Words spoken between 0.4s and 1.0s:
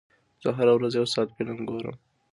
زه هره ورځ